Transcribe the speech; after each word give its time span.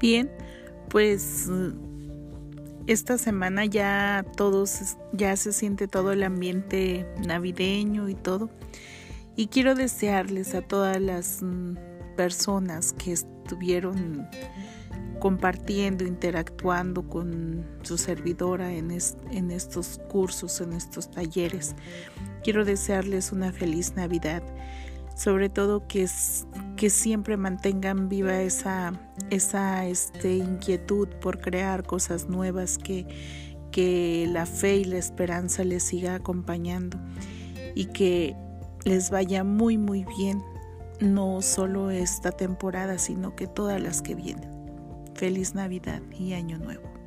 Bien, 0.00 0.30
pues 0.88 1.48
esta 2.86 3.18
semana 3.18 3.66
ya 3.66 4.24
todos, 4.36 4.96
ya 5.12 5.36
se 5.36 5.52
siente 5.52 5.88
todo 5.88 6.12
el 6.12 6.22
ambiente 6.22 7.06
navideño 7.26 8.08
y 8.08 8.14
todo. 8.14 8.48
Y 9.36 9.48
quiero 9.48 9.74
desearles 9.74 10.54
a 10.54 10.62
todas 10.62 11.00
las 11.00 11.42
mm, 11.42 11.76
personas 12.16 12.92
que 12.94 13.12
estuvieron 13.12 14.26
compartiendo, 15.20 16.04
interactuando 16.04 17.08
con 17.08 17.66
su 17.82 17.98
servidora 17.98 18.72
en, 18.72 18.96
en 19.30 19.50
estos 19.50 20.00
cursos, 20.08 20.60
en 20.60 20.72
estos 20.72 21.10
talleres. 21.10 21.74
Quiero 22.42 22.64
desearles 22.64 23.32
una 23.32 23.52
feliz 23.52 23.94
Navidad, 23.96 24.42
sobre 25.16 25.48
todo 25.48 25.86
que, 25.88 26.08
que 26.78 26.90
siempre 26.90 27.36
mantengan 27.36 28.08
viva 28.08 28.40
esa, 28.40 28.92
esa 29.30 29.84
este, 29.86 30.36
inquietud 30.36 31.08
por 31.20 31.40
crear 31.40 31.82
cosas 31.82 32.28
nuevas, 32.28 32.78
que, 32.78 33.04
que 33.72 34.28
la 34.30 34.46
fe 34.46 34.76
y 34.76 34.84
la 34.84 34.96
esperanza 34.96 35.64
les 35.64 35.82
siga 35.82 36.14
acompañando 36.14 36.96
y 37.74 37.86
que 37.86 38.36
les 38.84 39.10
vaya 39.10 39.42
muy 39.42 39.76
muy 39.76 40.04
bien, 40.16 40.40
no 41.00 41.42
solo 41.42 41.90
esta 41.90 42.30
temporada, 42.30 42.96
sino 42.98 43.34
que 43.34 43.48
todas 43.48 43.82
las 43.82 44.00
que 44.00 44.14
vienen. 44.14 44.48
Feliz 45.14 45.56
Navidad 45.56 46.00
y 46.16 46.34
Año 46.34 46.58
Nuevo. 46.58 46.97